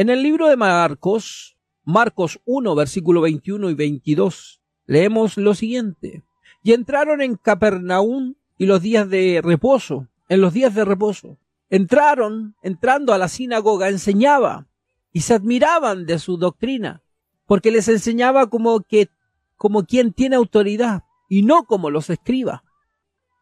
[0.00, 6.24] En el libro de Marcos, Marcos 1, versículo 21 y 22, leemos lo siguiente.
[6.62, 11.36] Y entraron en Capernaum y los días de reposo, en los días de reposo.
[11.68, 14.68] Entraron, entrando a la sinagoga, enseñaba
[15.12, 17.02] y se admiraban de su doctrina,
[17.44, 19.10] porque les enseñaba como que,
[19.58, 22.64] como quien tiene autoridad y no como los escriba.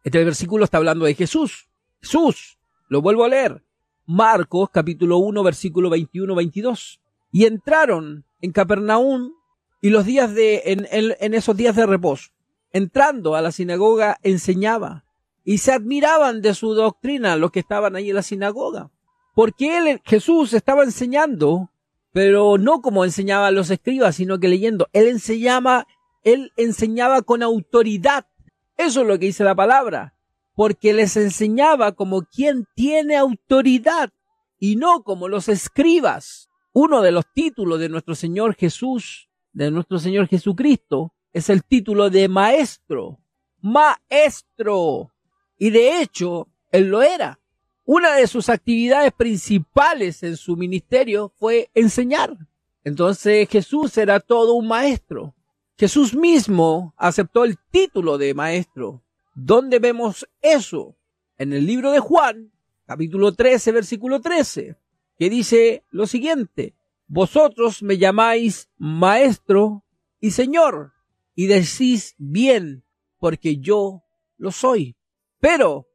[0.03, 1.69] Este versículo está hablando de Jesús.
[2.01, 3.63] Jesús, lo vuelvo a leer.
[4.11, 6.99] Marcos capítulo 1 versículo 21 22.
[7.31, 9.35] Y entraron en Capernaum
[9.83, 12.31] y los días de, en, en esos días de reposo,
[12.73, 15.05] entrando a la sinagoga, enseñaba
[15.45, 18.91] y se admiraban de su doctrina los que estaban ahí en la sinagoga.
[19.35, 21.71] Porque él, Jesús, estaba enseñando,
[22.13, 24.89] pero no como enseñaban los escribas, sino que leyendo.
[24.95, 25.87] Él enseñaba,
[26.25, 28.27] él enseñaba con autoridad.
[28.79, 30.15] Eso es lo que dice la palabra.
[30.59, 34.13] Porque les enseñaba como quien tiene autoridad
[34.59, 36.49] y no como los escribas.
[36.73, 42.11] Uno de los títulos de nuestro Señor Jesús, de nuestro Señor Jesucristo, es el título
[42.11, 43.21] de maestro.
[43.61, 45.13] Maestro.
[45.59, 47.39] Y de hecho, él lo era.
[47.85, 52.37] Una de sus actividades principales en su ministerio fue enseñar.
[52.83, 55.37] Entonces Jesús era todo un maestro.
[55.77, 59.05] Jesús mismo aceptó el título de maestro.
[59.41, 60.97] ¿Dónde vemos eso?
[61.37, 62.51] En el libro de Juan,
[62.87, 64.77] capítulo 13, versículo 13,
[65.17, 66.75] que dice lo siguiente,
[67.07, 69.85] vosotros me llamáis maestro
[70.21, 70.93] y señor,
[71.35, 72.85] y decís bien,
[73.19, 74.03] porque yo
[74.39, 74.97] lo soy.
[75.39, 75.89] Pero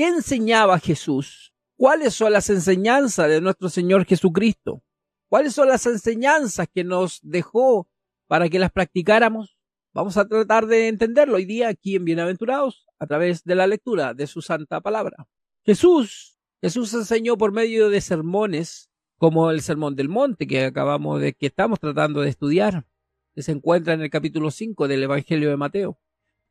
[0.00, 1.52] ¿Qué enseñaba Jesús?
[1.76, 4.82] ¿Cuáles son las enseñanzas de nuestro Señor Jesucristo?
[5.28, 7.86] ¿Cuáles son las enseñanzas que nos dejó
[8.26, 9.58] para que las practicáramos?
[9.92, 14.14] Vamos a tratar de entenderlo hoy día aquí en Bienaventurados a través de la lectura
[14.14, 15.26] de su santa palabra.
[15.64, 21.32] Jesús, Jesús enseñó por medio de sermones como el Sermón del Monte que acabamos de
[21.32, 22.86] que estamos tratando de estudiar,
[23.34, 25.98] que se encuentra en el capítulo 5 del Evangelio de Mateo.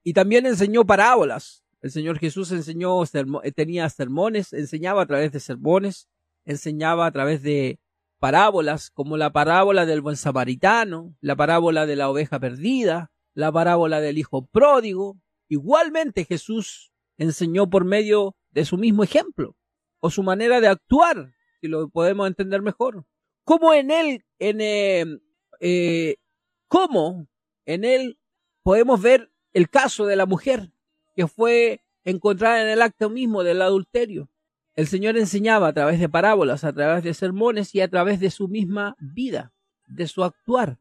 [0.03, 3.01] Y también enseñó parábolas, el Señor Jesús enseñó,
[3.55, 6.09] tenía sermones, enseñaba a través de sermones,
[6.43, 7.79] enseñaba a través de
[8.19, 14.01] parábolas, como la parábola del buen samaritano, la parábola de la oveja perdida, la parábola
[14.01, 15.19] del hijo pródigo.
[15.47, 19.55] Igualmente Jesús enseñó por medio de su mismo ejemplo,
[19.99, 23.05] o su manera de actuar, si lo podemos entender mejor.
[23.43, 25.05] Como en él, en, eh,
[25.59, 26.15] eh,
[26.67, 27.27] cómo
[27.65, 28.19] en él
[28.63, 30.71] podemos ver el caso de la mujer
[31.15, 34.29] que fue encontrada en el acto mismo del adulterio.
[34.75, 38.31] El Señor enseñaba a través de parábolas, a través de sermones y a través de
[38.31, 39.51] su misma vida,
[39.87, 40.79] de su actuar.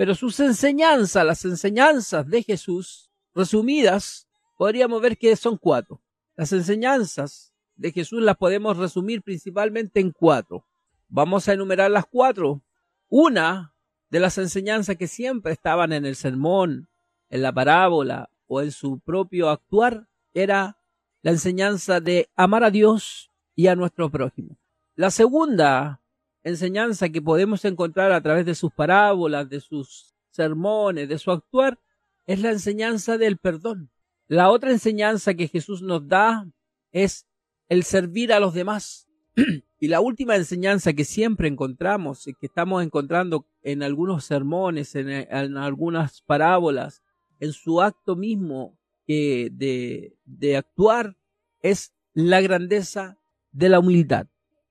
[0.00, 6.00] Pero sus enseñanzas, las enseñanzas de Jesús, resumidas, podríamos ver que son cuatro.
[6.36, 10.64] Las enseñanzas de Jesús las podemos resumir principalmente en cuatro.
[11.10, 12.62] Vamos a enumerar las cuatro.
[13.10, 13.74] Una
[14.08, 16.88] de las enseñanzas que siempre estaban en el sermón,
[17.28, 20.78] en la parábola o en su propio actuar era
[21.20, 24.56] la enseñanza de amar a Dios y a nuestro prójimo.
[24.94, 25.99] La segunda
[26.42, 31.78] enseñanza que podemos encontrar a través de sus parábolas, de sus sermones, de su actuar,
[32.26, 33.90] es la enseñanza del perdón.
[34.28, 36.46] La otra enseñanza que Jesús nos da
[36.92, 37.26] es
[37.68, 39.08] el servir a los demás.
[39.80, 45.08] y la última enseñanza que siempre encontramos que estamos encontrando en algunos sermones, en,
[45.56, 47.02] algunas parábolas,
[47.38, 51.16] en su acto mismo de, de actuar
[51.62, 53.18] es la grandeza
[53.50, 54.26] de la humildad.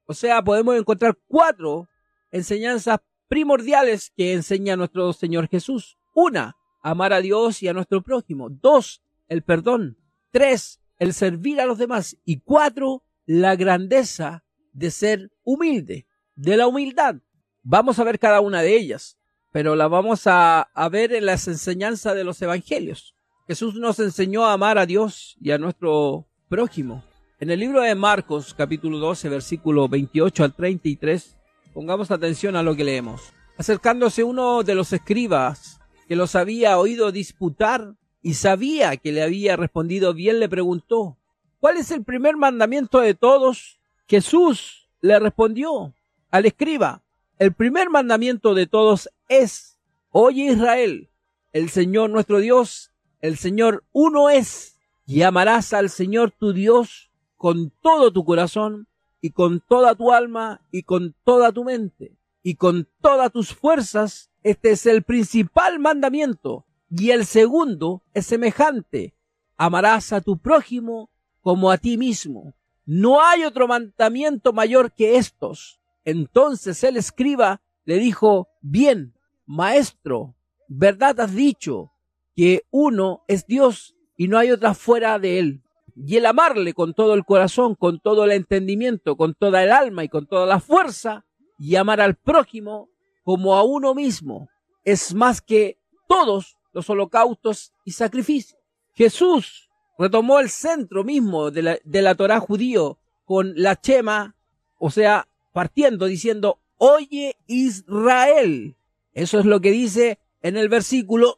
[0.09, 1.87] O sea, podemos encontrar cuatro
[2.31, 2.97] enseñanzas
[3.27, 5.97] primordiales que enseña nuestro Señor Jesús.
[6.15, 8.49] Una, amar a Dios y a nuestro prójimo.
[8.49, 9.97] Dos, el perdón.
[10.31, 12.17] Tres, el servir a los demás.
[12.25, 14.43] Y cuatro, la grandeza
[14.73, 17.17] de ser humilde, de la humildad.
[17.61, 19.19] Vamos a ver cada una de ellas
[19.51, 23.15] pero la vamos a, ver en las enseñanzas de los evangelios.
[23.47, 27.03] Jesús nos enseñó a amar a Dios y a nuestro prójimo.
[27.41, 31.37] En el libro de Marcos, capítulo 12, versículo 28 al 33,
[31.73, 33.31] pongamos atención a lo que leemos.
[33.57, 39.55] Acercándose uno de los escribas que los había oído disputar y sabía que le había
[39.55, 41.17] respondido bien, le preguntó,
[41.61, 43.79] ¿cuál es el primer mandamiento de todos?
[44.09, 45.93] Jesús le respondió
[46.31, 47.03] al escriba,
[47.37, 51.09] el primer mandamiento de todos es, oye Israel,
[51.53, 52.91] el Señor nuestro Dios,
[53.21, 57.08] el Señor uno es, y amarás al Señor tu Dios
[57.39, 58.89] con todo tu corazón
[59.21, 64.29] y con toda tu alma y con toda tu mente y con todas tus fuerzas.
[64.43, 66.65] Este es el principal mandamiento.
[66.91, 69.15] Y el segundo es semejante.
[69.55, 72.55] Amarás a tu prójimo como a ti mismo.
[72.85, 75.79] No hay otro mandamiento mayor que estos.
[76.03, 79.13] Entonces el escriba le dijo, bien,
[79.45, 80.35] maestro,
[80.67, 81.93] verdad has dicho
[82.35, 85.63] que uno es Dios y no hay otra fuera de él.
[85.95, 90.03] Y el amarle con todo el corazón, con todo el entendimiento, con toda el alma
[90.03, 91.25] y con toda la fuerza,
[91.57, 92.89] y amar al prójimo
[93.23, 94.49] como a uno mismo,
[94.83, 95.77] es más que
[96.07, 98.59] todos los holocaustos y sacrificios.
[98.93, 104.35] Jesús retomó el centro mismo de la, de la Torah judío con la chema,
[104.79, 108.75] o sea, partiendo diciendo, oye Israel.
[109.13, 111.37] Eso es lo que dice en el versículo,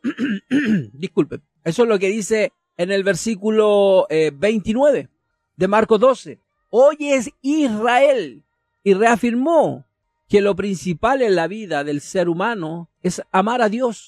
[0.93, 5.09] disculpe, eso es lo que dice en el versículo 29 eh,
[5.55, 6.39] de Marcos 12.
[6.69, 8.43] Oye Israel
[8.83, 9.85] y reafirmó
[10.27, 14.07] que lo principal en la vida del ser humano es amar a Dios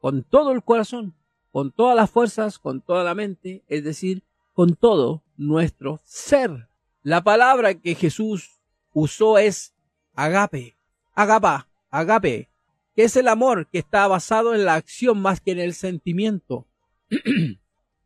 [0.00, 1.14] con todo el corazón,
[1.52, 6.68] con todas las fuerzas, con toda la mente, es decir, con todo nuestro ser.
[7.02, 8.60] La palabra que Jesús
[8.92, 9.72] usó es
[10.14, 10.76] agape,
[11.14, 12.50] agapa, agape,
[12.94, 16.66] que es el amor que está basado en la acción más que en el sentimiento.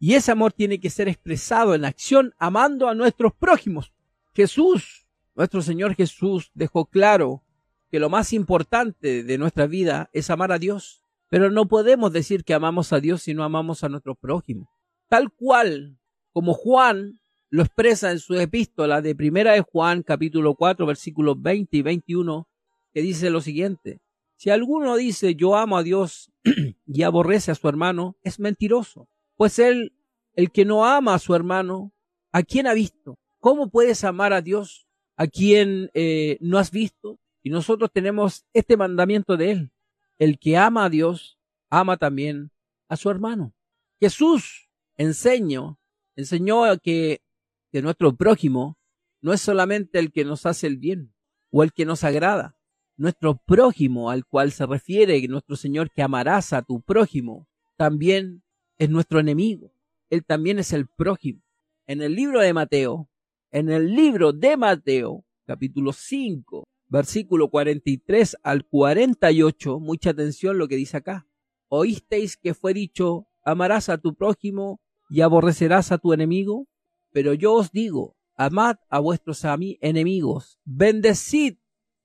[0.04, 3.90] y ese amor tiene que ser expresado en acción amando a nuestros prójimos.
[4.34, 7.42] Jesús, nuestro Señor Jesús, dejó claro
[7.90, 11.02] que lo más importante de nuestra vida es amar a Dios.
[11.30, 14.68] Pero no podemos decir que amamos a Dios si no amamos a nuestro prójimo.
[15.08, 15.96] Tal cual
[16.34, 17.18] como Juan
[17.48, 22.46] lo expresa en su epístola de primera de Juan capítulo 4 versículos 20 y 21
[22.92, 24.02] que dice lo siguiente.
[24.36, 26.30] Si alguno dice yo amo a Dios
[26.86, 29.08] y aborrece a su hermano, es mentiroso.
[29.36, 29.92] Pues él,
[30.34, 31.92] el que no ama a su hermano,
[32.32, 33.18] ¿a quién ha visto?
[33.40, 34.86] ¿Cómo puedes amar a Dios
[35.16, 37.18] a quien eh, no has visto?
[37.42, 39.72] Y nosotros tenemos este mandamiento de él.
[40.18, 41.38] El que ama a Dios,
[41.68, 42.50] ama también
[42.88, 43.54] a su hermano.
[44.00, 45.78] Jesús enseñó,
[46.16, 47.22] enseñó que,
[47.70, 48.78] que nuestro prójimo
[49.20, 51.14] no es solamente el que nos hace el bien
[51.50, 52.56] o el que nos agrada,
[52.96, 58.43] nuestro prójimo al cual se refiere nuestro Señor que amarás a tu prójimo, también
[58.78, 59.72] es nuestro enemigo.
[60.10, 61.40] Él también es el prójimo.
[61.86, 63.08] En el libro de Mateo,
[63.50, 70.76] en el libro de Mateo, capítulo 5, versículo 43 al 48, mucha atención lo que
[70.76, 71.26] dice acá.
[71.68, 74.80] Oísteis que fue dicho, amarás a tu prójimo
[75.10, 76.66] y aborrecerás a tu enemigo.
[77.12, 79.44] Pero yo os digo, amad a vuestros
[79.80, 81.56] enemigos, bendecid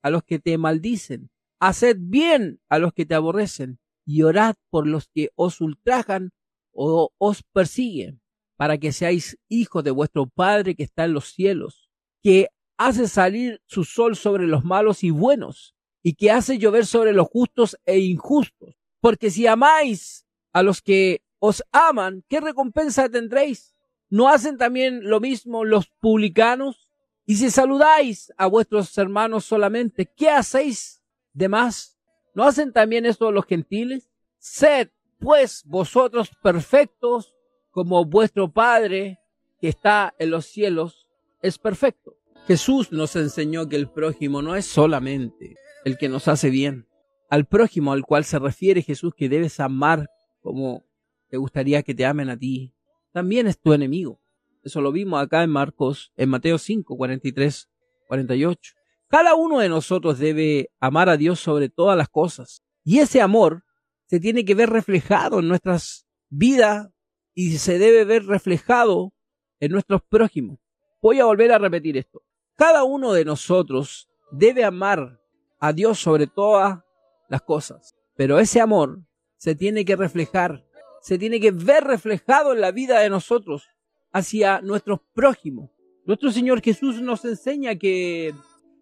[0.02, 4.86] a los que te maldicen, haced bien a los que te aborrecen, y orad por
[4.86, 6.30] los que os ultrajan
[6.72, 8.20] o os persiguen,
[8.56, 11.90] para que seáis hijos de vuestro Padre que está en los cielos,
[12.22, 17.12] que hace salir su sol sobre los malos y buenos, y que hace llover sobre
[17.12, 18.76] los justos e injustos.
[19.00, 23.74] Porque si amáis a los que os aman, ¿qué recompensa tendréis?
[24.08, 26.90] ¿No hacen también lo mismo los publicanos?
[27.26, 31.02] Y si saludáis a vuestros hermanos solamente, ¿qué hacéis
[31.32, 31.98] de más?
[32.34, 34.10] ¿No hacen también esto los gentiles?
[34.38, 34.90] Sed,
[35.20, 37.34] pues, vosotros perfectos,
[37.70, 39.20] como vuestro Padre
[39.60, 41.06] que está en los cielos
[41.42, 42.16] es perfecto.
[42.46, 46.86] Jesús nos enseñó que el prójimo no es solamente el que nos hace bien.
[47.28, 50.84] Al prójimo al cual se refiere Jesús que debes amar como
[51.28, 52.74] te gustaría que te amen a ti,
[53.12, 54.20] también es tu enemigo.
[54.62, 57.68] Eso lo vimos acá en Marcos, en Mateo 5, 43,
[58.08, 58.74] 48.
[59.08, 62.62] Cada uno de nosotros debe amar a Dios sobre todas las cosas.
[62.84, 63.64] Y ese amor
[64.10, 66.88] se tiene que ver reflejado en nuestras vidas
[67.32, 69.12] y se debe ver reflejado
[69.60, 70.58] en nuestros prójimos.
[71.00, 72.20] Voy a volver a repetir esto.
[72.56, 75.20] Cada uno de nosotros debe amar
[75.60, 76.80] a Dios sobre todas
[77.28, 77.94] las cosas.
[78.16, 79.00] Pero ese amor
[79.36, 80.66] se tiene que reflejar,
[81.00, 83.68] se tiene que ver reflejado en la vida de nosotros
[84.12, 85.70] hacia nuestros prójimos.
[86.04, 88.34] Nuestro Señor Jesús nos enseña que,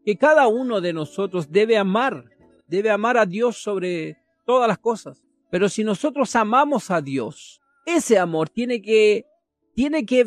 [0.07, 2.25] que cada uno de nosotros debe amar,
[2.67, 4.17] debe amar a Dios sobre
[4.49, 5.23] todas las cosas.
[5.51, 9.27] Pero si nosotros amamos a Dios, ese amor tiene que,
[9.75, 10.21] tiene que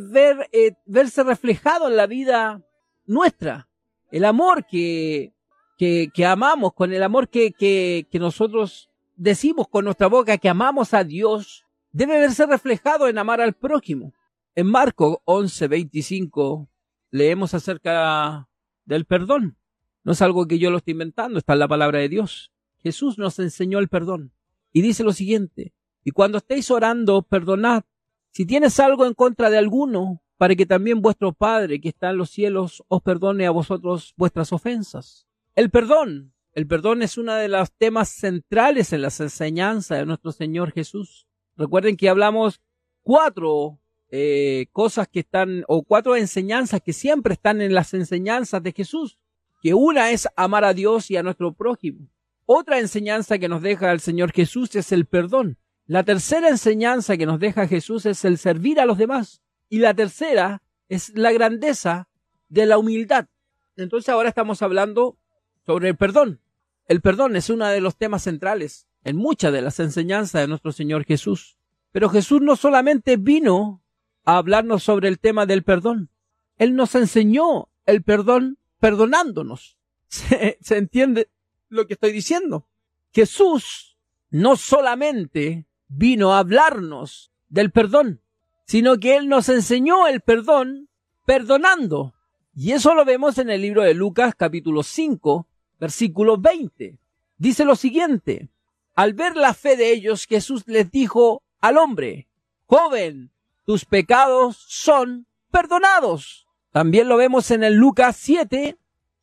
[0.52, 2.62] eh, verse reflejado en la vida
[3.08, 3.68] nuestra.
[4.12, 5.34] El amor que,
[5.76, 10.50] que, que amamos, con el amor que, que, que nosotros decimos con nuestra boca que
[10.50, 14.14] amamos a Dios, debe verse reflejado en amar al prójimo.
[14.54, 16.68] En Marcos 11:25
[17.10, 18.48] leemos acerca
[18.86, 19.58] del perdón.
[20.04, 22.52] No es algo que yo lo estoy inventando, está en la palabra de Dios.
[22.82, 24.32] Jesús nos enseñó el perdón
[24.74, 25.74] y dice lo siguiente,
[26.04, 27.84] y cuando estéis orando, perdonad
[28.32, 32.18] si tienes algo en contra de alguno, para que también vuestro Padre que está en
[32.18, 35.28] los cielos os perdone a vosotros vuestras ofensas.
[35.54, 40.32] El perdón, el perdón es uno de los temas centrales en las enseñanzas de nuestro
[40.32, 41.28] Señor Jesús.
[41.58, 42.62] Recuerden que hablamos
[43.04, 48.72] cuatro eh, cosas que están, o cuatro enseñanzas que siempre están en las enseñanzas de
[48.72, 49.18] Jesús.
[49.62, 52.08] que una es amar a Dios y a nuestro prójimo.
[52.54, 55.58] Otra enseñanza que nos deja el Señor Jesús es el perdón.
[55.86, 59.42] La tercera enseñanza que nos deja Jesús es el servir a los demás.
[59.70, 62.10] Y la tercera es la grandeza
[62.50, 63.28] de la humildad.
[63.78, 65.18] Entonces ahora estamos hablando
[65.66, 66.42] sobre el perdón.
[66.90, 70.74] El perdón es uno de los temas centrales en muchas de las enseñanzas de nuestro
[70.74, 71.58] Señor Jesús.
[71.94, 73.82] Pero Jesús no solamente vino
[74.26, 76.10] a hablarnos sobre el tema del perdón,
[76.58, 79.78] Él nos enseñó el perdón perdonándonos.
[80.10, 81.30] ¿Se, se entiende
[81.72, 82.68] lo que estoy diciendo?
[83.14, 83.98] Jesús
[84.30, 88.22] no solamente vino a hablarnos del perdón,
[88.66, 90.90] sino que Él nos enseñó el perdón
[91.26, 92.14] perdonando.
[92.54, 95.48] Y eso lo vemos en el libro de Lucas capítulo 5,
[95.80, 96.98] versículo 20.
[97.38, 98.50] Dice lo siguiente,
[98.96, 102.28] al ver la fe de ellos, Jesús les dijo al hombre,
[102.66, 103.32] joven,
[103.66, 106.48] tus pecados son perdonados.
[106.72, 108.78] También lo vemos en el Lucas 7,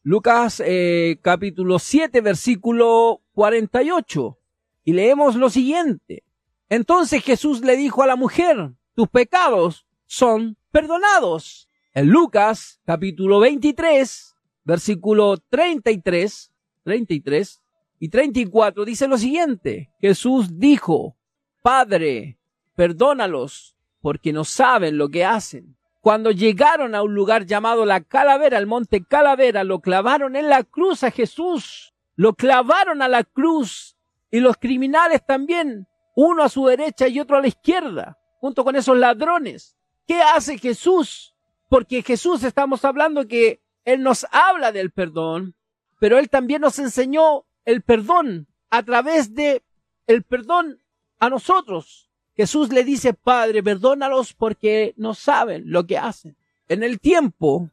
[0.09, 4.39] Lucas eh, capítulo 7, versículo 48.
[4.85, 6.25] Y leemos lo siguiente.
[6.71, 11.69] Entonces Jesús le dijo a la mujer, tus pecados son perdonados.
[11.93, 14.35] En Lucas capítulo 23,
[14.65, 16.53] versículo 33,
[16.85, 17.63] 33
[18.01, 19.91] y 34 dice lo siguiente.
[20.01, 21.19] Jesús dijo,
[21.63, 22.39] Padre,
[22.75, 25.78] perdónalos porque no saben lo que hacen.
[26.01, 30.63] Cuando llegaron a un lugar llamado la Calavera, el monte Calavera, lo clavaron en la
[30.63, 31.93] cruz a Jesús.
[32.15, 33.97] Lo clavaron a la cruz.
[34.31, 38.75] Y los criminales también uno a su derecha y otro a la izquierda, junto con
[38.75, 39.77] esos ladrones.
[40.07, 41.37] ¿Qué hace Jesús?
[41.69, 45.55] Porque Jesús estamos hablando que Él nos habla del perdón,
[46.01, 49.63] pero Él también nos enseñó el perdón a través de
[50.07, 50.83] el perdón
[51.21, 52.08] a nosotros.
[52.39, 56.37] Jesús le dice, Padre, perdónalos porque no saben lo que hacen.
[56.69, 57.69] En el tiempo,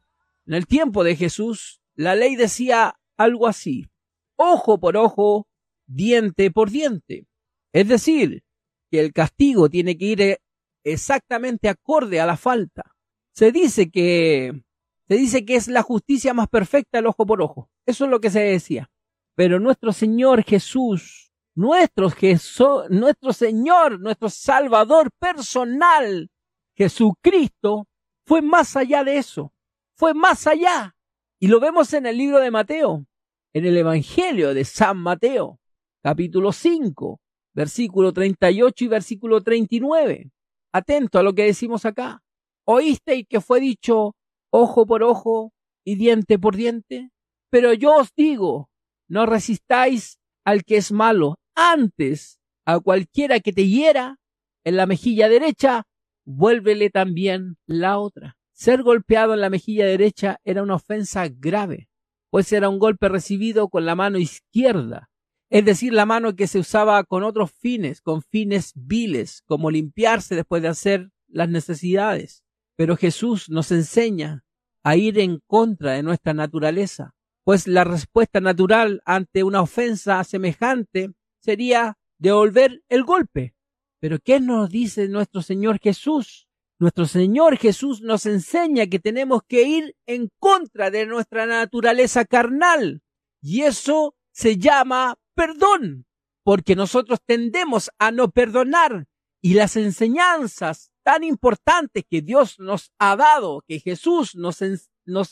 [0.48, 3.88] en el tiempo de Jesús, la ley decía algo así,
[4.36, 5.48] ojo por ojo,
[5.86, 7.28] diente por diente.
[7.74, 8.44] Es decir,
[8.90, 10.40] que el castigo tiene que ir eh,
[10.84, 12.96] exactamente acorde a la falta.
[13.34, 14.64] Se dice que
[15.08, 17.70] se dice que es la justicia más perfecta el ojo por ojo.
[17.86, 18.90] Eso es lo que se decía.
[19.36, 21.25] Pero nuestro Señor Jesús,
[21.56, 26.30] nuestro Jesús, nuestro Señor, nuestro Salvador personal,
[26.76, 27.88] Jesucristo,
[28.26, 29.54] fue más allá de eso.
[29.98, 30.96] Fue más allá.
[31.40, 33.06] Y lo vemos en el libro de Mateo,
[33.54, 35.60] en el Evangelio de San Mateo,
[36.04, 37.22] capítulo 5,
[37.54, 40.32] versículo 38 y versículo 39.
[40.74, 42.22] Atento a lo que decimos acá.
[42.66, 44.16] ¿Oísteis que fue dicho
[44.50, 45.54] ojo por ojo
[45.86, 47.12] y diente por diente?
[47.50, 48.70] Pero yo os digo,
[49.08, 51.38] no resistáis al que es malo.
[51.56, 54.20] Antes, a cualquiera que te hiera
[54.64, 55.88] en la mejilla derecha,
[56.26, 58.38] vuélvele también la otra.
[58.54, 61.90] Ser golpeado en la mejilla derecha era una ofensa grave,
[62.30, 65.10] pues era un golpe recibido con la mano izquierda
[65.50, 70.36] es decir, la mano que se usaba con otros fines, con fines viles, como limpiarse
[70.36, 72.44] después de hacer las necesidades.
[72.76, 74.44] Pero Jesús nos enseña
[74.84, 81.12] a ir en contra de nuestra naturaleza, pues la respuesta natural ante una ofensa semejante
[81.46, 83.54] sería devolver el golpe.
[84.00, 86.48] Pero ¿qué nos dice nuestro Señor Jesús?
[86.80, 93.02] Nuestro Señor Jesús nos enseña que tenemos que ir en contra de nuestra naturaleza carnal.
[93.42, 96.06] Y eso se llama perdón,
[96.44, 99.08] porque nosotros tendemos a no perdonar
[99.42, 104.62] y las enseñanzas tan importantes que Dios nos ha dado, que Jesús nos,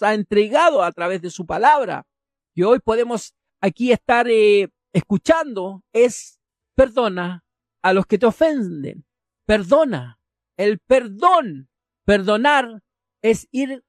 [0.03, 2.05] ha entregado a través de su palabra,
[2.53, 6.39] que hoy podemos aquí estar eh, escuchando, es
[6.75, 7.43] perdona
[7.81, 9.05] a los que te ofenden,
[9.45, 10.19] perdona.
[10.55, 11.69] El perdón,
[12.05, 12.83] perdonar
[13.21, 13.83] es ir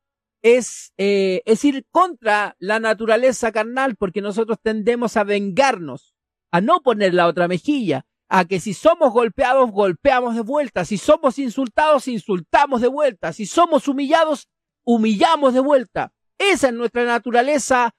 [0.44, 6.14] es, eh, es ir contra la naturaleza carnal porque nosotros tendemos a vengarnos,
[6.50, 10.98] a no poner la otra mejilla, a que si somos golpeados, golpeamos de vuelta, si
[10.98, 14.48] somos insultados, insultamos de vuelta, si somos humillados,
[14.84, 16.12] humillamos de vuelta.
[16.36, 17.94] Esa es nuestra naturaleza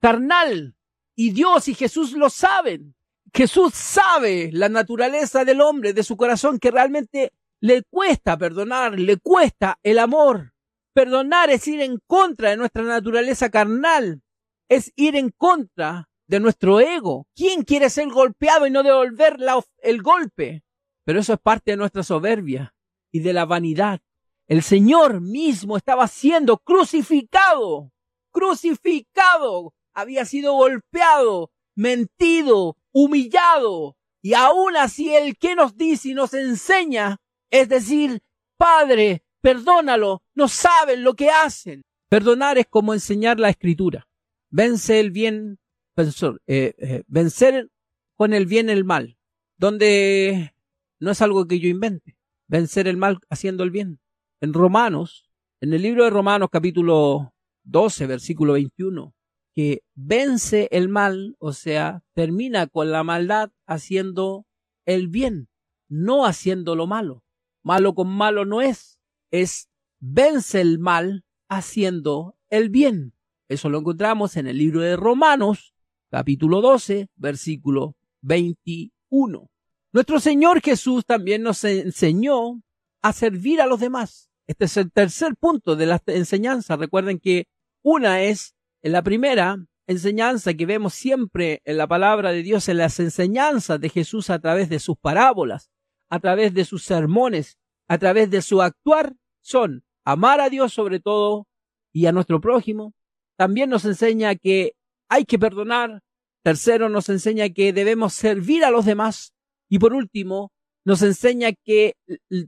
[0.00, 0.74] carnal.
[1.22, 2.94] Y Dios y Jesús lo saben.
[3.34, 9.18] Jesús sabe la naturaleza del hombre, de su corazón, que realmente le cuesta perdonar, le
[9.18, 10.54] cuesta el amor.
[10.94, 14.22] Perdonar es ir en contra de nuestra naturaleza carnal,
[14.66, 17.26] es ir en contra de nuestro ego.
[17.36, 19.36] ¿Quién quiere ser golpeado y no devolver
[19.82, 20.64] el golpe?
[21.04, 22.74] Pero eso es parte de nuestra soberbia
[23.12, 24.00] y de la vanidad.
[24.46, 27.92] El Señor mismo estaba siendo crucificado,
[28.30, 36.34] crucificado, había sido golpeado, mentido, humillado, y aún así el que nos dice y nos
[36.34, 37.20] enseña,
[37.50, 38.22] es decir,
[38.56, 41.82] Padre, perdónalo, no saben lo que hacen.
[42.08, 44.06] Perdonar es como enseñar la escritura.
[44.50, 45.58] vence el bien,
[45.96, 47.70] eh, eh, vencer
[48.16, 49.16] con el bien el mal,
[49.56, 50.52] donde
[50.98, 52.16] no es algo que yo invente,
[52.48, 54.00] vencer el mal haciendo el bien.
[54.40, 55.30] En Romanos,
[55.60, 57.32] en el libro de Romanos capítulo
[57.62, 59.14] 12, versículo 21,
[59.54, 64.46] que vence el mal, o sea, termina con la maldad haciendo
[64.86, 65.48] el bien,
[65.88, 67.24] no haciendo lo malo.
[67.62, 68.98] Malo con malo no es,
[69.30, 73.14] es vence el mal haciendo el bien.
[73.48, 75.74] Eso lo encontramos en el libro de Romanos,
[76.10, 79.50] capítulo 12, versículo 21.
[79.92, 82.62] Nuestro Señor Jesús también nos enseñó
[83.02, 84.30] a servir a los demás.
[84.46, 86.76] Este es el tercer punto de la enseñanza.
[86.76, 87.48] Recuerden que
[87.82, 93.00] una es, la primera enseñanza que vemos siempre en la palabra de Dios, en las
[93.00, 95.70] enseñanzas de Jesús a través de sus parábolas,
[96.08, 97.58] a través de sus sermones,
[97.88, 101.48] a través de su actuar, son amar a Dios sobre todo
[101.92, 102.94] y a nuestro prójimo.
[103.36, 104.74] También nos enseña que
[105.08, 106.02] hay que perdonar.
[106.42, 109.34] Tercero, nos enseña que debemos servir a los demás.
[109.68, 110.52] Y por último,
[110.84, 111.96] nos enseña que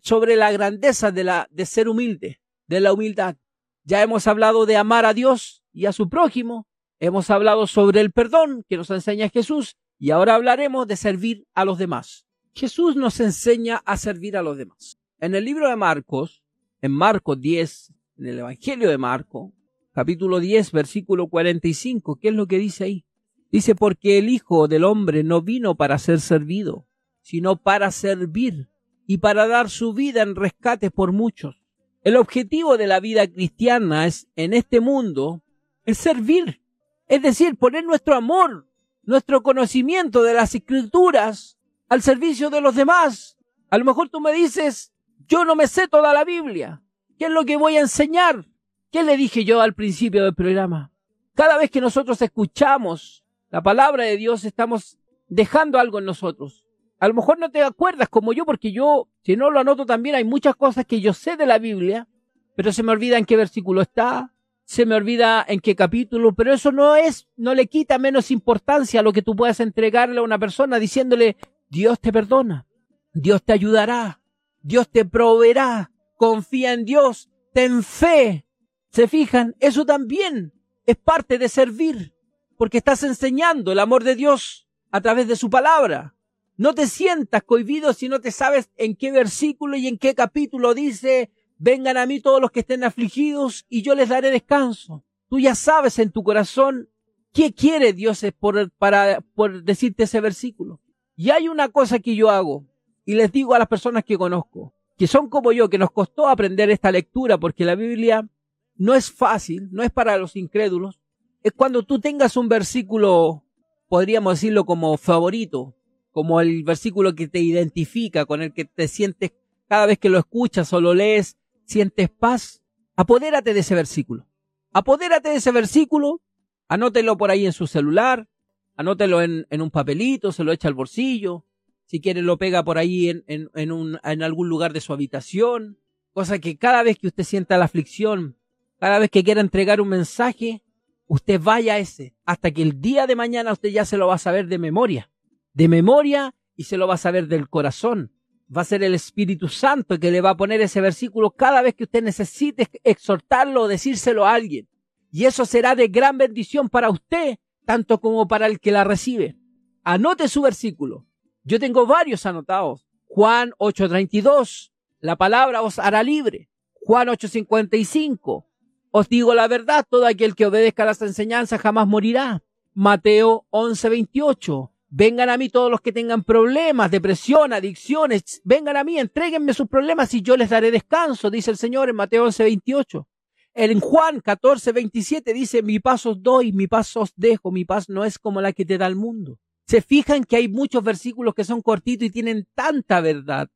[0.02, 3.36] sobre la grandeza de la de ser humilde, de la humildad.
[3.84, 6.66] Ya hemos hablado de amar a Dios y a su prójimo,
[7.00, 11.64] hemos hablado sobre el perdón que nos enseña Jesús y ahora hablaremos de servir a
[11.64, 12.26] los demás.
[12.54, 14.98] Jesús nos enseña a servir a los demás.
[15.18, 16.42] En el libro de Marcos,
[16.80, 19.52] en Marcos 10, en el Evangelio de Marcos,
[19.92, 23.04] capítulo 10, versículo 45, ¿qué es lo que dice ahí?
[23.50, 26.86] Dice, porque el Hijo del Hombre no vino para ser servido,
[27.20, 28.70] sino para servir
[29.06, 31.62] y para dar su vida en rescate por muchos.
[32.02, 35.42] El objetivo de la vida cristiana es, en este mundo,
[35.84, 36.60] es servir.
[37.08, 38.66] Es decir, poner nuestro amor,
[39.02, 41.58] nuestro conocimiento de las escrituras
[41.88, 43.36] al servicio de los demás.
[43.70, 44.92] A lo mejor tú me dices,
[45.26, 46.82] yo no me sé toda la Biblia.
[47.18, 48.46] ¿Qué es lo que voy a enseñar?
[48.90, 50.92] ¿Qué le dije yo al principio del programa?
[51.34, 54.98] Cada vez que nosotros escuchamos la palabra de Dios, estamos
[55.28, 56.66] dejando algo en nosotros.
[56.98, 60.14] A lo mejor no te acuerdas como yo, porque yo, si no lo anoto también,
[60.14, 62.06] hay muchas cosas que yo sé de la Biblia,
[62.54, 64.31] pero se me olvida en qué versículo está,
[64.64, 69.00] se me olvida en qué capítulo, pero eso no es, no le quita menos importancia
[69.00, 71.36] a lo que tú puedas entregarle a una persona diciéndole,
[71.68, 72.66] Dios te perdona,
[73.12, 74.20] Dios te ayudará,
[74.60, 78.46] Dios te proveerá, confía en Dios, ten fe.
[78.90, 79.56] ¿Se fijan?
[79.58, 80.52] Eso también
[80.86, 82.14] es parte de servir,
[82.56, 86.14] porque estás enseñando el amor de Dios a través de su palabra.
[86.56, 90.74] No te sientas cohibido si no te sabes en qué versículo y en qué capítulo
[90.74, 91.30] dice,
[91.62, 95.04] vengan a mí todos los que estén afligidos y yo les daré descanso.
[95.28, 96.88] Tú ya sabes en tu corazón
[97.32, 100.80] qué quiere Dios por, para, por decirte ese versículo.
[101.14, 102.66] Y hay una cosa que yo hago
[103.04, 106.26] y les digo a las personas que conozco, que son como yo, que nos costó
[106.26, 108.28] aprender esta lectura porque la Biblia
[108.74, 110.98] no es fácil, no es para los incrédulos,
[111.44, 113.44] es cuando tú tengas un versículo,
[113.88, 115.76] podríamos decirlo como favorito,
[116.10, 119.32] como el versículo que te identifica, con el que te sientes
[119.68, 121.36] cada vez que lo escuchas o lo lees,
[121.72, 122.62] sientes paz,
[122.96, 124.26] apodérate de ese versículo.
[124.72, 126.20] Apodérate de ese versículo,
[126.68, 128.28] anótelo por ahí en su celular,
[128.76, 131.44] anótelo en, un papelito, se lo echa al bolsillo,
[131.84, 135.78] si quiere lo pega por ahí en, en algún lugar de su habitación,
[136.12, 138.38] cosa que cada vez que usted sienta la aflicción,
[138.78, 140.62] cada vez que quiera entregar un mensaje,
[141.06, 144.14] usted vaya a ese, hasta que el día de mañana usted ya se lo va
[144.14, 145.12] a saber de memoria
[145.54, 148.12] de memoria y se lo va a saber del corazón.
[148.54, 151.74] Va a ser el Espíritu Santo que le va a poner ese versículo cada vez
[151.74, 154.68] que usted necesite exhortarlo o decírselo a alguien.
[155.10, 159.36] Y eso será de gran bendición para usted, tanto como para el que la recibe.
[159.84, 161.06] Anote su versículo.
[161.44, 162.86] Yo tengo varios anotados.
[163.06, 164.72] Juan 8:32.
[165.00, 166.48] La palabra os hará libre.
[166.74, 168.46] Juan 8:55.
[168.90, 172.42] Os digo la verdad, todo aquel que obedezca las enseñanzas jamás morirá.
[172.74, 174.71] Mateo 11:28.
[174.94, 178.42] Vengan a mí todos los que tengan problemas, depresión, adicciones.
[178.44, 181.96] Vengan a mí, entréguenme sus problemas y yo les daré descanso, dice el Señor en
[181.96, 183.08] Mateo 11, 28.
[183.54, 187.88] En Juan 14, 27 dice, mi paz os doy, mi paz os dejo, mi paz
[187.88, 189.38] no es como la que te da el mundo.
[189.66, 193.48] Se fijan que hay muchos versículos que son cortitos y tienen tanta verdad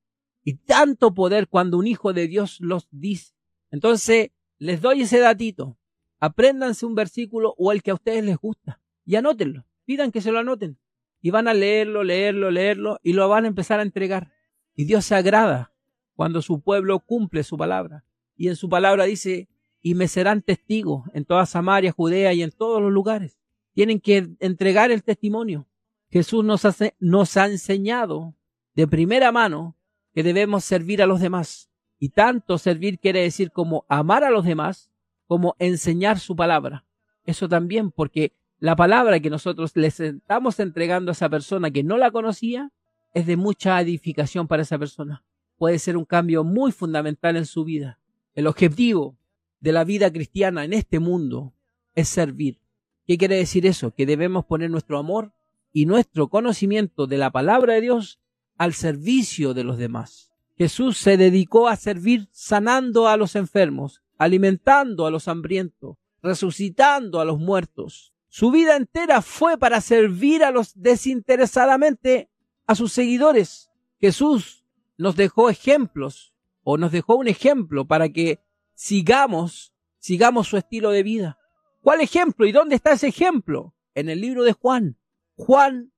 [0.43, 3.35] y tanto poder cuando un hijo de Dios los dice.
[3.71, 5.77] Entonces, les doy ese datito.
[6.19, 9.67] Apréndanse un versículo o el que a ustedes les gusta y anótenlo.
[9.85, 10.79] Pidan que se lo anoten
[11.27, 14.31] y van a leerlo, leerlo, leerlo y lo van a empezar a entregar.
[14.77, 15.73] Y Dios se agrada
[16.15, 18.05] cuando su pueblo cumple su palabra.
[18.37, 19.49] Y en su palabra dice,
[19.83, 23.41] y me serán testigos en toda Samaria, Judea y en todos los lugares.
[23.73, 25.67] Tienen que entregar el testimonio.
[26.11, 26.63] Jesús nos,
[27.01, 28.37] nos ha enseñado
[28.77, 29.77] de primera mano
[30.15, 31.73] que debemos servir a los demás.
[31.99, 34.93] Y tanto servir quiere decir como amar a los demás,
[35.27, 36.87] como enseñar su palabra.
[37.25, 41.99] Eso también, porque la palabra que nosotros le estamos entregando a esa persona que no
[41.99, 42.73] la conocía
[43.13, 45.25] es de mucha edificación para esa persona.
[45.59, 47.99] Puede ser un cambio muy fundamental en su vida.
[48.35, 49.17] El objetivo
[49.61, 51.55] de la vida cristiana en este mundo
[51.95, 52.61] es servir.
[53.07, 53.95] ¿Qué quiere decir eso?
[53.95, 55.33] Que debemos poner nuestro amor
[55.73, 58.21] y nuestro conocimiento de la palabra de Dios
[58.57, 60.33] al servicio de los demás.
[60.57, 67.25] Jesús se dedicó a servir sanando a los enfermos, alimentando a los hambrientos, resucitando a
[67.27, 68.15] los muertos.
[68.39, 72.29] Su vida entera fue para servir a los desinteresadamente
[72.67, 73.71] a sus seguidores.
[73.99, 74.67] Jesús
[74.99, 78.41] nos dejó ejemplos o nos dejó un ejemplo para que
[78.75, 81.39] sigamos, sigamos su estilo de vida.
[81.81, 82.45] ¿Cuál ejemplo?
[82.45, 83.75] ¿Y dónde está ese ejemplo?
[83.95, 84.99] En el libro de Juan.
[85.37, 85.91] Juan,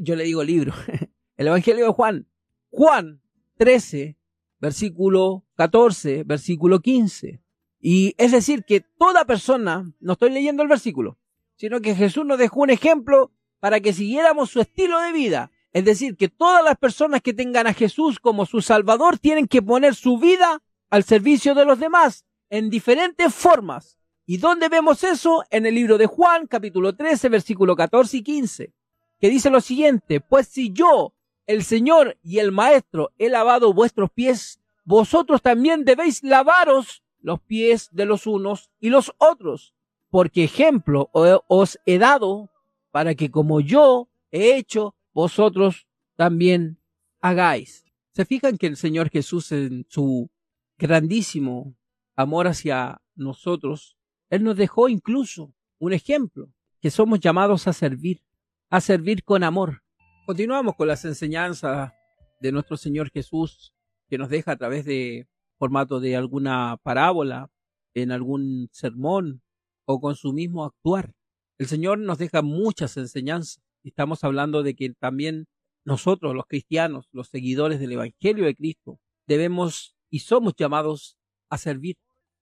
[0.00, 0.74] yo le digo libro,
[1.36, 2.26] el Evangelio de Juan.
[2.70, 3.22] Juan
[3.58, 4.18] 13,
[4.58, 7.40] versículo 14, versículo 15.
[7.78, 11.20] Y es decir, que toda persona, no estoy leyendo el versículo,
[11.64, 15.50] sino que Jesús nos dejó un ejemplo para que siguiéramos su estilo de vida.
[15.72, 19.62] Es decir, que todas las personas que tengan a Jesús como su Salvador tienen que
[19.62, 23.98] poner su vida al servicio de los demás en diferentes formas.
[24.26, 25.42] ¿Y dónde vemos eso?
[25.48, 28.74] En el libro de Juan, capítulo 13, versículo 14 y 15,
[29.18, 31.14] que dice lo siguiente, pues si yo,
[31.46, 37.88] el Señor y el Maestro, he lavado vuestros pies, vosotros también debéis lavaros los pies
[37.90, 39.73] de los unos y los otros,
[40.14, 42.48] porque ejemplo os he dado
[42.92, 46.78] para que como yo he hecho, vosotros también
[47.20, 47.84] hagáis.
[48.12, 50.30] ¿Se fijan que el Señor Jesús en su
[50.78, 51.74] grandísimo
[52.14, 53.96] amor hacia nosotros,
[54.30, 56.48] Él nos dejó incluso un ejemplo,
[56.80, 58.22] que somos llamados a servir,
[58.70, 59.82] a servir con amor.
[60.26, 61.92] Continuamos con las enseñanzas
[62.40, 63.74] de nuestro Señor Jesús,
[64.08, 65.26] que nos deja a través de
[65.58, 67.50] formato de alguna parábola,
[67.94, 69.43] en algún sermón
[69.86, 71.12] o con su mismo actuar.
[71.58, 73.62] El Señor nos deja muchas enseñanzas.
[73.82, 75.46] Estamos hablando de que también
[75.84, 81.16] nosotros, los cristianos, los seguidores del Evangelio de Cristo, debemos y somos llamados
[81.50, 81.96] a servir.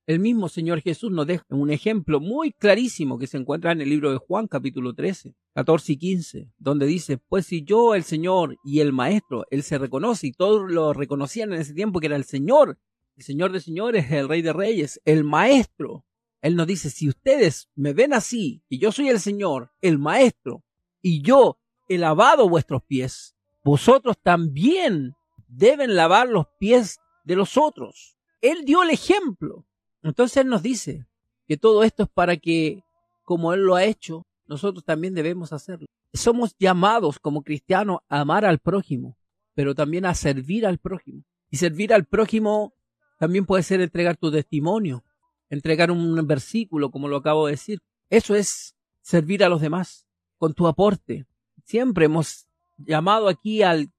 [0.07, 3.89] El mismo Señor Jesús nos deja un ejemplo muy clarísimo que se encuentra en el
[3.89, 8.57] libro de Juan capítulo 13, 14 y 15, donde dice, pues si yo, el Señor
[8.65, 12.17] y el Maestro, Él se reconoce y todos lo reconocían en ese tiempo que era
[12.17, 12.79] el Señor,
[13.17, 16.05] el Señor de señores, el Rey de reyes, el Maestro.
[16.43, 20.65] Él nos dice, si ustedes me ven así, y yo soy el Señor, el Maestro,
[21.01, 25.15] y yo he lavado vuestros pies, vosotros también
[25.47, 28.17] deben lavar los pies de los otros.
[28.41, 29.65] Él dio el ejemplo.
[30.03, 31.07] Entonces Él nos dice
[31.47, 32.83] que todo esto es para que,
[33.23, 35.87] como Él lo ha hecho, nosotros también debemos hacerlo.
[36.13, 39.17] Somos llamados como cristianos a amar al prójimo,
[39.55, 41.23] pero también a servir al prójimo.
[41.51, 42.75] Y servir al prójimo
[43.19, 45.05] también puede ser entregar tu testimonio,
[45.55, 47.81] entregar un versículo, como lo acabo de decir.
[48.11, 50.07] Eso es servir a los demás
[50.39, 51.27] con tu aporte.
[51.65, 52.47] Siempre hemos
[52.79, 53.93] llamado aquí al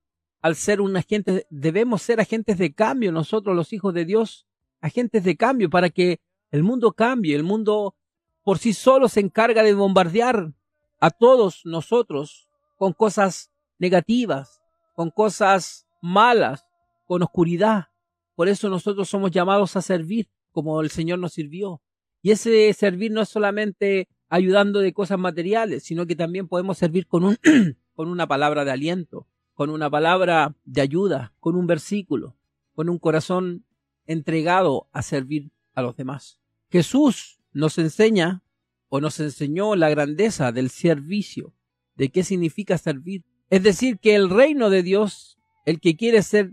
[0.44, 4.46] al ser un agente, debemos ser agentes de cambio nosotros los hijos de Dios,
[4.82, 6.20] agentes de cambio para que
[6.52, 7.34] el mundo cambie.
[7.34, 7.96] El mundo
[8.44, 10.52] por sí solo se encarga de bombardear
[11.00, 14.62] a todos nosotros con cosas negativas,
[14.96, 16.66] con cosas malas,
[17.08, 17.88] con oscuridad.
[18.36, 21.82] Por eso nosotros somos llamados a servir como el Señor nos sirvió.
[22.22, 27.06] Y ese servir no es solamente ayudando de cosas materiales, sino que también podemos servir
[27.06, 27.38] con, un,
[27.94, 32.38] con una palabra de aliento, con una palabra de ayuda, con un versículo,
[32.74, 33.66] con un corazón
[34.06, 36.40] entregado a servir a los demás.
[36.70, 38.44] Jesús nos enseña
[38.90, 41.54] o nos enseñó la grandeza del servicio,
[41.96, 43.24] de qué significa servir.
[43.50, 46.52] Es decir, que el reino de Dios, el que quiere ser,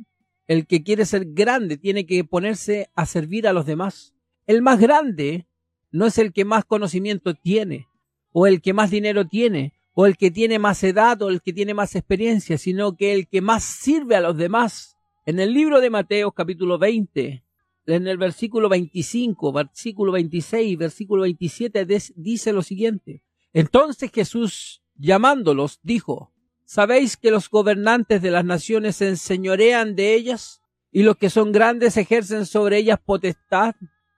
[0.50, 4.16] el que quiere ser grande, tiene que ponerse a servir a los demás.
[4.48, 5.46] El más grande
[5.92, 7.86] no es el que más conocimiento tiene
[8.32, 11.52] o el que más dinero tiene o el que tiene más edad o el que
[11.52, 14.96] tiene más experiencia, sino que el que más sirve a los demás.
[15.24, 17.44] En el libro de Mateo capítulo 20,
[17.86, 21.86] en el versículo 25, versículo 26, versículo 27
[22.16, 23.22] dice lo siguiente.
[23.52, 26.29] Entonces Jesús, llamándolos, dijo,
[26.70, 31.52] ¿sabéis que los gobernantes de las naciones se enseñorean de ellas y los que son
[31.52, 33.74] grandes ejercen sobre ellas potestad?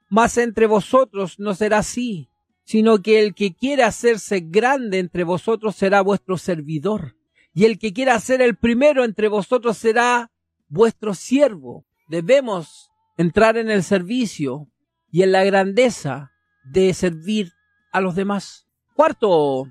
[0.09, 2.29] Mas entre vosotros no será así
[2.65, 7.17] sino que el que quiera hacerse grande entre vosotros será vuestro servidor,
[7.53, 10.31] y el que quiera ser el primero entre vosotros será
[10.69, 11.85] vuestro siervo.
[12.09, 14.69] Debemos entrar en el servicio
[15.11, 16.33] y en la grandeza
[16.65, 17.53] de servir
[17.91, 18.67] a los demás.
[18.95, 19.67] Cuarto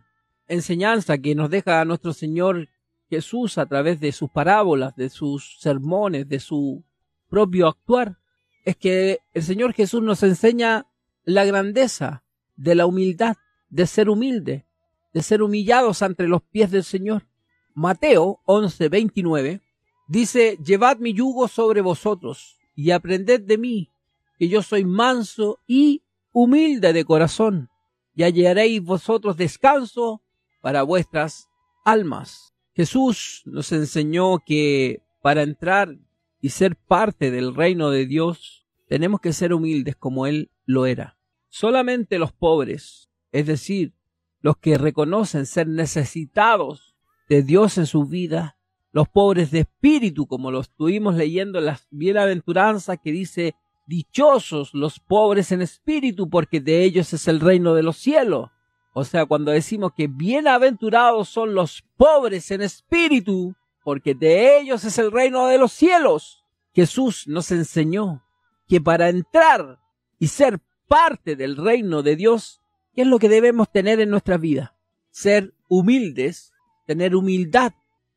[0.48, 2.68] enseñanza que nos deja nuestro Señor
[3.12, 6.86] Jesús a través de sus parábolas, de sus sermones, de su
[7.30, 8.20] propio actuar,
[8.64, 10.88] es que el Señor Jesús nos enseña
[11.26, 12.24] la grandeza
[12.56, 13.36] de la humildad.
[13.70, 14.66] de ser humilde,
[15.14, 17.28] de ser humillados ante los pies del Señor.
[17.74, 19.62] Mateo 11, 29
[20.10, 23.90] dice, llevad mi yugo sobre vosotros y aprended de mí,
[24.38, 27.70] que yo soy manso y humilde de corazón,
[28.14, 30.22] y hallaréis vosotros descanso
[30.62, 31.48] para vuestras
[31.86, 32.51] almas.
[32.74, 35.98] Jesús nos enseñó que para entrar
[36.40, 41.18] y ser parte del reino de Dios, tenemos que ser humildes como Él lo era.
[41.50, 43.94] Solamente los pobres, es decir,
[44.42, 46.96] los que reconocen ser necesitados
[47.30, 48.58] de Dios en su vida,
[48.92, 53.56] los pobres de espíritu, como lo estuvimos leyendo en las bienaventuranzas que dice,
[53.86, 58.50] dichosos los pobres en espíritu, porque de ellos es el reino de los cielos.
[58.94, 64.98] O sea, cuando decimos que bienaventurados son los pobres en espíritu, porque de ellos es
[64.98, 68.24] el reino de los cielos, Jesús nos enseñó
[68.68, 69.80] que para entrar
[70.20, 72.62] y ser parte del reino de Dios,
[72.94, 74.76] ¿qué es lo que debemos tener en nuestra vida?
[75.10, 76.54] Ser humildes,
[76.86, 77.74] tener humildad,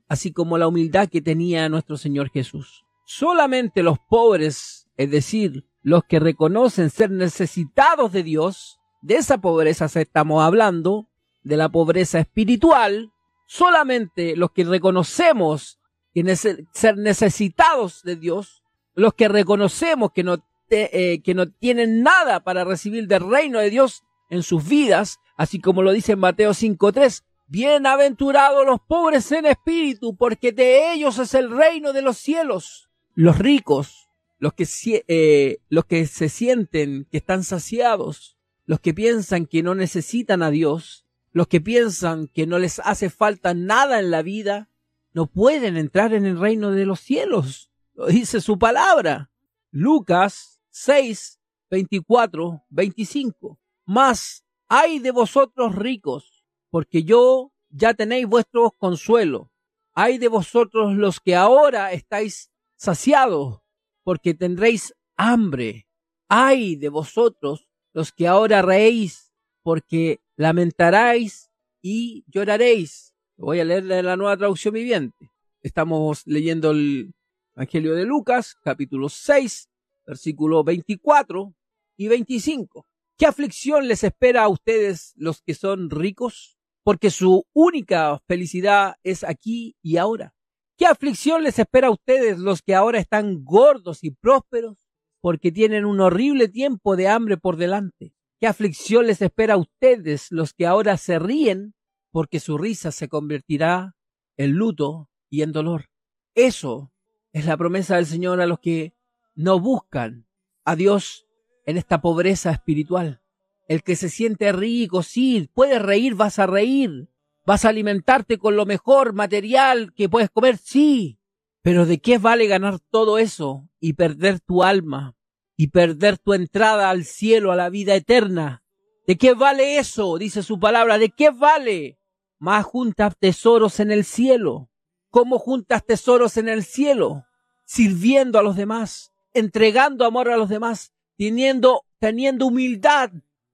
[0.09, 2.85] así como la humildad que tenía nuestro Señor Jesús.
[3.05, 9.85] Solamente los pobres, es decir, los que reconocen ser necesitados de Dios, de esa pobreza
[10.01, 11.07] estamos hablando,
[11.43, 13.13] de la pobreza espiritual,
[13.47, 15.79] solamente los que reconocemos
[16.15, 18.63] que ser necesitados de Dios,
[18.95, 23.69] los que reconocemos que no eh, que no tienen nada para recibir del reino de
[23.69, 27.23] Dios en sus vidas, así como lo dice en Mateo 5.3.
[27.47, 32.89] Bienaventurados los pobres en espíritu, porque de ellos es el reino de los cielos.
[33.15, 34.67] Los ricos, los que,
[35.07, 38.34] eh, los que se sienten que están saciados,
[38.67, 43.11] los que piensan que no necesitan a Dios, los que piensan que no les hace
[43.11, 44.71] falta nada en la vida,
[45.13, 47.71] no pueden entrar en el reino de los cielos.
[47.95, 49.31] Lo dice su palabra.
[49.71, 53.59] Lucas 6, 24, 25.
[53.85, 59.51] Más hay de vosotros ricos, porque yo ya tenéis vuestro consuelo.
[59.93, 63.61] Hay de vosotros los que ahora estáis saciados,
[64.03, 65.87] porque tendréis hambre.
[66.29, 73.15] Hay de vosotros los que ahora reéis, porque lamentaréis y lloraréis.
[73.37, 75.31] Voy a leer la nueva traducción viviente.
[75.63, 77.15] Estamos leyendo el
[77.55, 79.71] Evangelio de Lucas, capítulo 6,
[80.07, 81.55] versículo 24
[81.97, 82.85] y 25.
[83.17, 86.59] ¿Qué aflicción les espera a ustedes los que son ricos?
[86.83, 90.35] Porque su única felicidad es aquí y ahora.
[90.77, 94.84] ¿Qué aflicción les espera a ustedes los que ahora están gordos y prósperos?
[95.25, 98.13] Porque tienen un horrible tiempo de hambre por delante.
[98.39, 101.75] ¿Qué aflicción les espera a ustedes los que ahora se ríen?
[102.11, 103.97] Porque su risa se convertirá
[104.37, 105.87] en luto y en dolor.
[106.35, 106.93] Eso
[107.33, 108.93] es la promesa del Señor a los que
[109.35, 110.27] no buscan
[110.63, 111.27] a Dios
[111.65, 113.23] en esta pobreza espiritual.
[113.67, 117.09] El que se siente rico, sí, puedes reír, vas a reír,
[117.47, 121.19] vas a alimentarte con lo mejor material que puedes comer, sí,
[121.65, 125.17] pero ¿de qué vale ganar todo eso y perder tu alma
[125.57, 128.63] y perder tu entrada al cielo, a la vida eterna?
[129.07, 130.19] ¿De qué vale eso?
[130.19, 131.99] Dice su palabra, ¿de qué vale?
[132.39, 134.69] Más juntas tesoros en el cielo.
[135.09, 137.25] ¿Cómo juntas tesoros en el cielo?
[137.65, 143.11] Sirviendo a los demás, entregando amor a los demás, teniendo, teniendo humildad,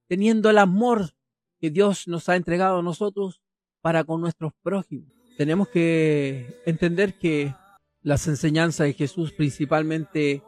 [0.08, 1.14] teniendo el amor
[1.60, 3.40] que Dios nos ha entregado a nosotros
[3.80, 5.12] para con nuestros prójimos.
[5.36, 7.54] Tenemos que entender que
[8.02, 10.42] las enseñanzas de Jesús, principalmente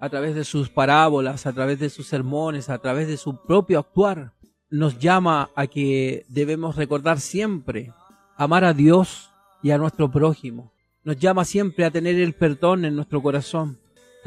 [0.00, 3.80] a través de sus parábolas, a través de sus sermones, a través de su propio
[3.80, 4.34] actuar,
[4.70, 7.92] nos llama a que debemos recordar siempre
[8.36, 9.30] amar a Dios
[9.62, 10.72] y a nuestro prójimo.
[11.02, 13.78] Nos llama siempre a tener el perdón en nuestro corazón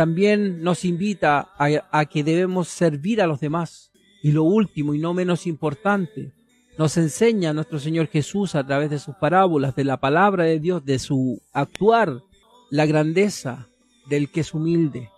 [0.02, 3.92] también nos invita a, que debemos servir a los demás.
[4.24, 6.34] Y lo último y no menos importante,
[6.78, 10.84] nos enseña nuestro Señor Jesús a través de sus parábolas, de la palabra de Dios,
[10.86, 12.24] de su actuar,
[12.72, 13.68] la grandeza
[14.08, 15.10] del que es humilde.